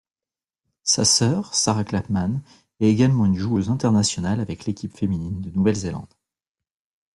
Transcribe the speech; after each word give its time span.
Sa 0.81 1.05
sœur 1.05 1.53
Sara 1.53 1.83
Clapham, 1.83 2.41
est 2.79 2.87
également 2.87 3.27
une 3.27 3.37
joueuse 3.37 3.69
internationale 3.69 4.39
avec 4.39 4.65
l'équipe 4.65 4.97
féminine 4.97 5.41
de 5.41 5.51
Nouvelle-Zélande. 5.51 6.09